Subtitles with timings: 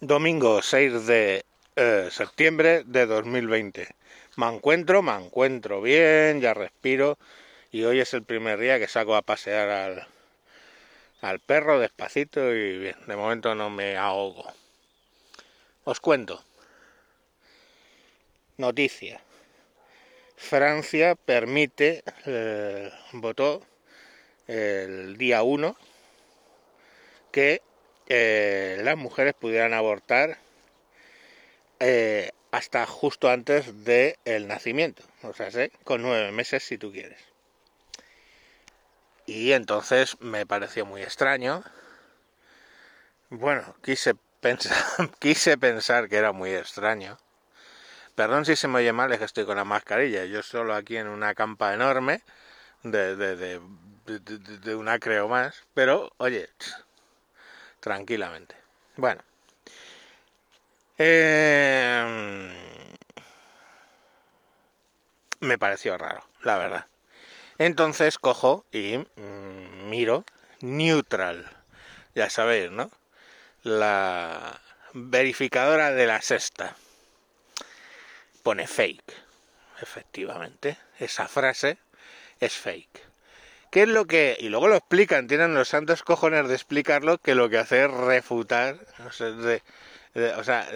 [0.00, 3.88] Domingo 6 de eh, septiembre de 2020.
[4.36, 7.16] Me encuentro, me encuentro bien, ya respiro
[7.72, 10.06] y hoy es el primer día que saco a pasear al,
[11.22, 14.44] al perro despacito y bien, de momento no me ahogo.
[15.84, 16.44] Os cuento.
[18.58, 19.22] Noticia.
[20.36, 23.62] Francia permite, eh, votó
[24.46, 25.74] el día 1
[27.32, 27.62] que
[28.08, 30.38] eh, las mujeres pudieran abortar
[31.80, 35.48] eh, hasta justo antes del el nacimiento, o sea,
[35.84, 37.20] con nueve meses si tú quieres.
[39.26, 41.64] Y entonces me pareció muy extraño.
[43.28, 44.76] Bueno, quise pensar,
[45.18, 47.18] quise pensar que era muy extraño.
[48.14, 50.24] Perdón si se me oye mal, es que estoy con la mascarilla.
[50.24, 52.22] Yo solo aquí en una campa enorme
[52.82, 53.60] de, de, de,
[54.06, 55.64] de una creo más.
[55.74, 56.48] Pero, oye,
[57.86, 58.56] tranquilamente.
[58.96, 59.22] Bueno.
[60.98, 62.04] Eh,
[65.38, 66.86] me pareció raro, la verdad.
[67.58, 70.24] Entonces cojo y mmm, miro
[70.62, 71.48] neutral.
[72.16, 72.90] Ya sabéis, ¿no?
[73.62, 74.60] La
[74.92, 76.74] verificadora de la sexta.
[78.42, 79.14] Pone fake.
[79.80, 80.76] Efectivamente.
[80.98, 81.78] Esa frase
[82.40, 83.05] es fake.
[83.76, 84.38] ¿Qué es lo que.?
[84.40, 87.90] Y luego lo explican, tienen los santos cojones de explicarlo, que lo que hace es
[87.90, 90.66] refutar, o sea,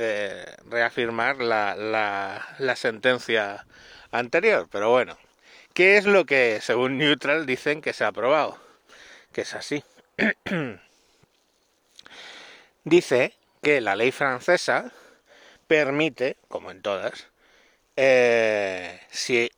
[0.68, 3.66] reafirmar la, la, la sentencia
[4.10, 4.68] anterior.
[4.70, 5.16] Pero bueno,
[5.72, 8.58] ¿qué es lo que, según Neutral, dicen que se ha aprobado?
[9.32, 9.82] Que es así.
[12.84, 14.92] Dice que la ley francesa
[15.66, 17.28] permite, como en todas,
[17.96, 19.50] eh, si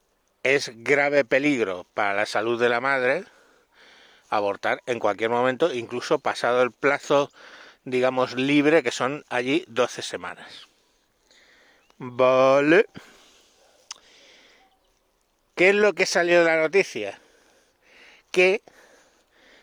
[0.45, 3.25] es grave peligro para la salud de la madre
[4.33, 7.31] abortar en cualquier momento, incluso pasado el plazo,
[7.85, 10.69] digamos, libre, que son allí 12 semanas.
[11.99, 12.87] Vale.
[15.55, 17.21] ¿Qué es lo que salió de la noticia?
[18.31, 18.63] Que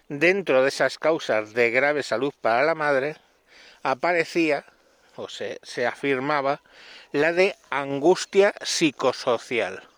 [0.08, 3.18] dentro de esas causas de grave salud para la madre
[3.82, 4.66] aparecía,
[5.16, 6.62] o se, se afirmaba,
[7.12, 9.90] la de angustia psicosocial.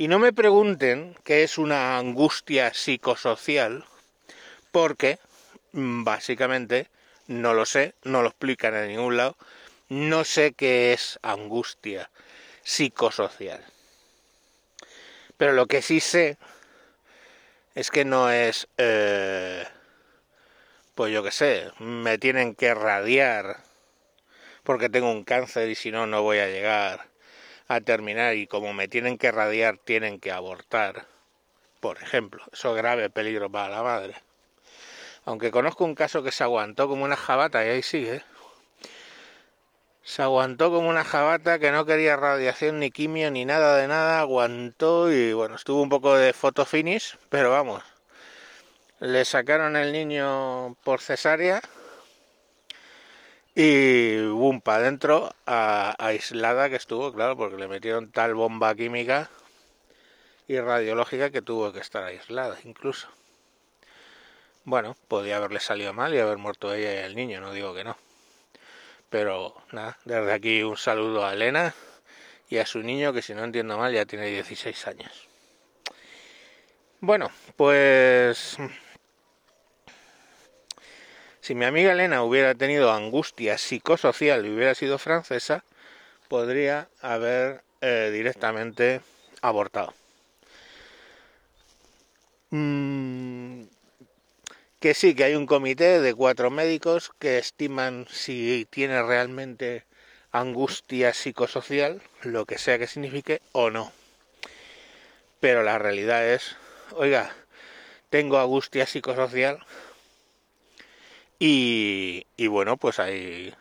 [0.00, 3.84] Y no me pregunten qué es una angustia psicosocial,
[4.72, 5.18] porque
[5.72, 6.88] básicamente
[7.26, 9.36] no lo sé, no lo explican en ningún lado,
[9.90, 12.10] no sé qué es angustia
[12.62, 13.62] psicosocial.
[15.36, 16.38] Pero lo que sí sé
[17.74, 19.66] es que no es, eh,
[20.94, 23.58] pues yo qué sé, me tienen que radiar
[24.62, 27.10] porque tengo un cáncer y si no, no voy a llegar
[27.70, 31.06] a terminar y como me tienen que radiar tienen que abortar,
[31.78, 34.16] por ejemplo, eso es grave peligro para la madre.
[35.24, 38.24] Aunque conozco un caso que se aguantó como una jabata y ahí sigue.
[40.02, 44.18] Se aguantó como una jabata que no quería radiación ni quimio ni nada de nada,
[44.18, 47.84] aguantó y bueno, estuvo un poco de foto finish, pero vamos.
[48.98, 51.62] Le sacaron el niño por cesárea
[53.62, 59.28] y boom, para adentro, aislada que estuvo, claro, porque le metieron tal bomba química
[60.48, 63.08] y radiológica que tuvo que estar aislada incluso.
[64.64, 67.84] Bueno, podía haberle salido mal y haber muerto ella y el niño, no digo que
[67.84, 67.98] no.
[69.10, 71.74] Pero nada, desde aquí un saludo a Elena
[72.48, 75.28] y a su niño, que si no entiendo mal ya tiene 16 años.
[77.00, 78.56] Bueno, pues
[81.50, 85.64] si mi amiga Elena hubiera tenido angustia psicosocial y hubiera sido francesa,
[86.28, 89.00] podría haber eh, directamente
[89.42, 89.92] abortado.
[92.50, 93.62] Mm,
[94.78, 99.82] que sí, que hay un comité de cuatro médicos que estiman si tiene realmente
[100.30, 103.90] angustia psicosocial, lo que sea que signifique, o no.
[105.40, 106.54] Pero la realidad es,
[106.92, 107.34] oiga,
[108.08, 109.58] tengo angustia psicosocial,
[111.42, 113.54] y, bueno, pues ahí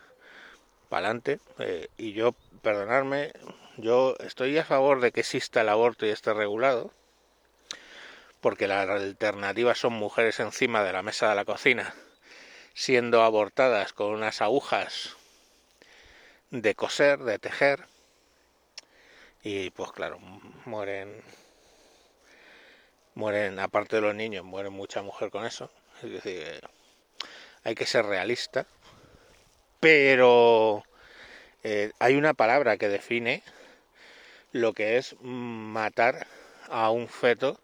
[0.89, 1.39] para adelante.
[1.59, 3.31] Eh, y yo, perdonadme,
[3.77, 6.91] yo estoy a favor de que exista el aborto y esté regulado,
[8.41, 11.93] porque la alternativa son mujeres encima de la mesa de la cocina,
[12.73, 15.15] siendo abortadas con unas agujas
[16.51, 17.85] de coser, de tejer,
[19.41, 20.19] y pues claro,
[20.65, 21.23] mueren,
[23.15, 25.71] mueren, aparte de los niños, mueren mucha mujer con eso.
[26.03, 26.61] Es decir,
[27.63, 28.65] hay que ser realista,
[29.79, 30.83] pero
[31.63, 33.43] eh, hay una palabra que define
[34.51, 36.27] lo que es matar
[36.69, 37.59] a un feto,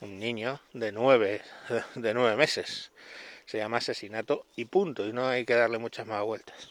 [0.00, 1.42] un niño de nueve,
[1.94, 2.92] de nueve meses.
[3.46, 6.70] Se llama asesinato y punto, y no hay que darle muchas más vueltas.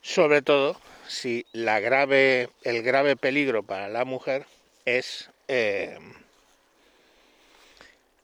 [0.00, 4.46] Sobre todo si la grave, el grave peligro para la mujer
[4.84, 5.98] es eh,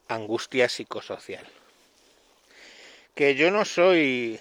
[0.09, 1.47] angustia psicosocial.
[3.21, 4.41] Que yo no soy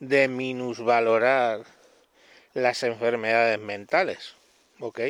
[0.00, 1.64] de minusvalorar
[2.52, 4.34] las enfermedades mentales,
[4.80, 5.00] ¿ok?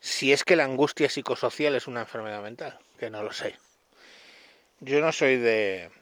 [0.00, 3.54] Si es que la angustia psicosocial es una enfermedad mental, que no lo sé.
[4.80, 5.92] Yo no soy de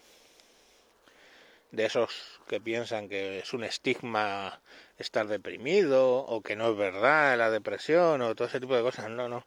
[1.71, 4.63] de esos que piensan que es un estigma
[4.97, 9.11] estar deprimido o que no es verdad la depresión o todo ese tipo de cosas.
[9.11, 9.45] No, no.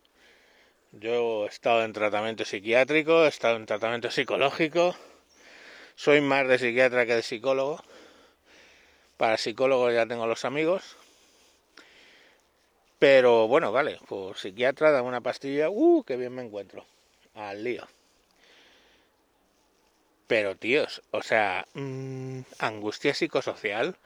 [0.91, 4.95] Yo he estado en tratamiento psiquiátrico, he estado en tratamiento psicológico.
[5.95, 7.83] Soy más de psiquiatra que de psicólogo.
[9.17, 10.97] Para psicólogos ya tengo los amigos.
[12.99, 16.85] Pero bueno, vale, por psiquiatra dame una pastilla, uh, qué bien me encuentro.
[17.33, 17.87] Al lío.
[20.27, 23.97] Pero tíos, o sea, mmm, angustia psicosocial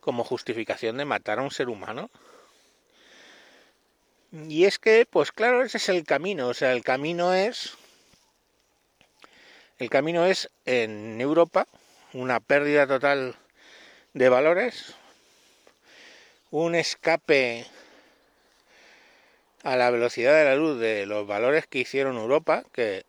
[0.00, 2.10] como justificación de matar a un ser humano.
[4.32, 6.48] Y es que, pues claro, ese es el camino.
[6.48, 7.76] O sea, el camino es.
[9.82, 11.66] El camino es en Europa
[12.12, 13.34] una pérdida total
[14.14, 14.94] de valores,
[16.52, 17.66] un escape
[19.64, 23.04] a la velocidad de la luz de los valores que hicieron Europa, que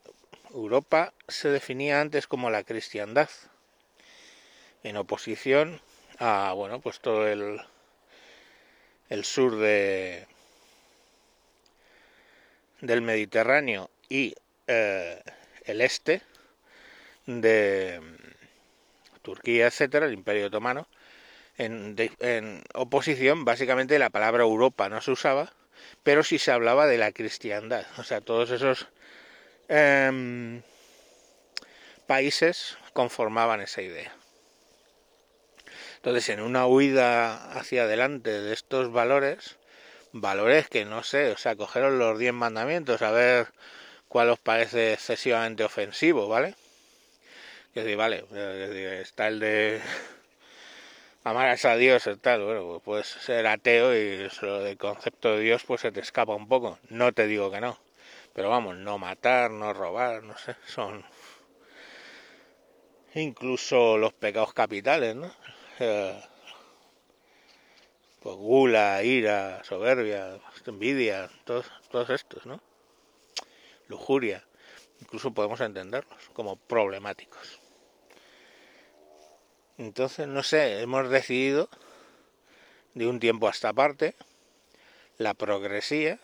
[0.52, 3.30] Europa se definía antes como la cristiandad,
[4.82, 5.80] en oposición
[6.18, 7.62] a, bueno, pues todo el,
[9.10, 10.26] el sur de,
[12.82, 14.34] del Mediterráneo y
[14.66, 15.22] eh,
[15.66, 16.24] el este
[17.26, 18.02] de
[19.22, 20.88] Turquía, etcétera, el Imperio Otomano,
[21.58, 25.54] en, oposición, básicamente la palabra Europa no se usaba,
[26.04, 28.88] pero sí se hablaba de la cristiandad, o sea, todos esos
[29.70, 30.62] eh,
[32.08, 34.14] países conformaban esa idea.
[35.98, 39.58] Entonces, en una huida hacia adelante de estos valores,
[40.12, 43.48] valores que no sé, o sea, cogeros los diez mandamientos a ver
[44.10, 46.56] cuál os parece excesivamente ofensivo, ¿vale?
[47.74, 48.26] Que decir, vale,
[49.02, 49.82] está el de
[51.24, 55.42] amar a Dios y tal, bueno, pues puedes ser ateo y lo del concepto de
[55.42, 56.78] Dios pues se te escapa un poco.
[56.90, 57.80] No te digo que no.
[58.34, 61.04] Pero vamos, no matar, no robar, no sé, son
[63.16, 65.32] incluso los pecados capitales, ¿no?
[68.20, 72.62] Pues gula, ira, soberbia, envidia, todos, todos estos, ¿no?
[73.88, 74.44] Lujuria,
[75.02, 77.63] incluso podemos entenderlos como problemáticos.
[79.84, 81.70] Entonces, no sé, hemos decidido
[82.94, 84.16] de un tiempo a esta parte
[85.18, 86.20] la progresía,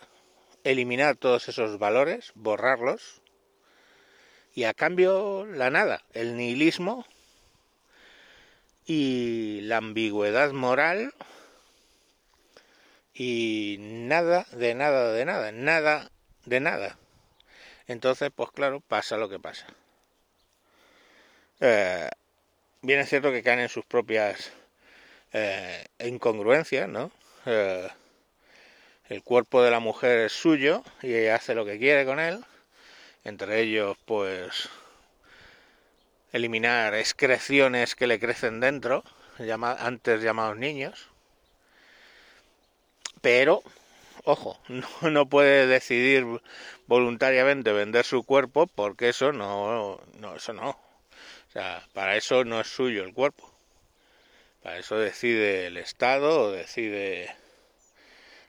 [0.64, 3.20] eliminar todos esos valores, borrarlos,
[4.54, 7.06] y a cambio la nada, el nihilismo
[8.86, 11.12] y la ambigüedad moral
[13.12, 16.10] y nada de nada de nada, nada
[16.46, 16.98] de nada.
[17.86, 19.66] Entonces, pues claro, pasa lo que pasa.
[21.60, 22.08] Eh,
[22.82, 24.52] bien es cierto que caen en sus propias
[25.32, 27.10] eh, incongruencias, ¿no?
[27.46, 27.88] Eh,
[29.08, 32.44] el cuerpo de la mujer es suyo y ella hace lo que quiere con él.
[33.24, 34.68] Entre ellos, pues,
[36.32, 39.04] eliminar excreciones que le crecen dentro,
[39.38, 41.08] antes llamados niños.
[43.20, 43.62] Pero,
[44.24, 46.24] ojo, no, no, puede decidir
[46.86, 50.89] voluntariamente vender su cuerpo porque eso no, no, eso no.
[51.50, 53.52] O sea, para eso no es suyo el cuerpo.
[54.62, 57.34] Para eso decide el Estado o decide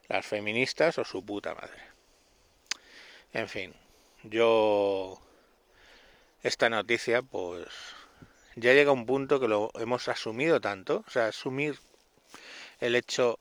[0.07, 1.81] las feministas o su puta madre.
[3.33, 3.73] En fin,
[4.21, 5.19] yo
[6.43, 7.65] esta noticia pues
[8.55, 11.79] ya llega un punto que lo hemos asumido tanto, o sea, asumir
[12.81, 13.39] el hecho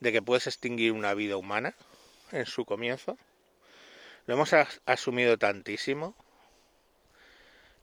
[0.00, 1.74] de que puedes extinguir una vida humana
[2.30, 3.16] en su comienzo,
[4.26, 4.52] lo hemos
[4.84, 6.14] asumido tantísimo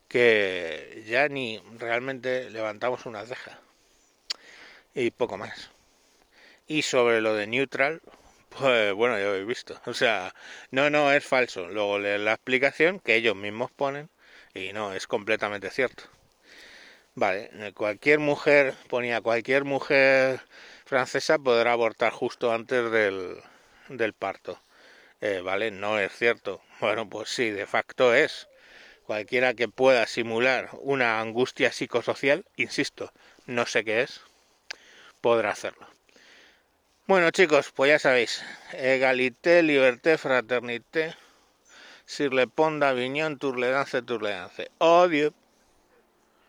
[0.08, 3.60] que ya ni realmente levantamos una ceja
[4.94, 5.72] y poco más.
[6.68, 8.02] Y sobre lo de neutral,
[8.50, 9.80] pues bueno, ya lo habéis visto.
[9.86, 10.34] O sea,
[10.72, 11.68] no, no, es falso.
[11.68, 14.10] Luego leer la explicación que ellos mismos ponen
[14.54, 16.04] y no, es completamente cierto.
[17.16, 20.42] Vale, cualquier mujer, ponía cualquier mujer
[20.86, 23.38] francesa podrá abortar justo antes del,
[23.90, 24.60] del parto.
[25.22, 26.62] Eh, vale, no es cierto.
[26.82, 28.48] Bueno, pues sí, de facto es.
[29.06, 33.12] Cualquiera que pueda simular una angustia psicosocial, insisto,
[33.46, 34.22] no sé qué es,
[35.22, 35.88] podrá hacerlo.
[37.08, 38.44] Bueno chicos, pues ya sabéis,
[38.74, 41.14] egalité, liberté, fraternité,
[42.06, 44.70] sur le pont d'Avignon, tour le dance, tour le dance.
[44.80, 45.34] Odio.